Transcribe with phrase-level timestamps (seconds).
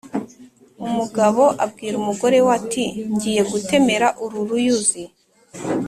[0.85, 5.03] umugabo abwira umugore we ati "ngiye gutemera uru ruyuzi